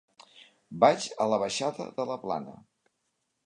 Vaig 0.83 1.05
a 1.25 1.29
la 1.33 1.39
baixada 1.45 1.87
de 2.01 2.07
la 2.13 2.19
Plana. 2.27 2.59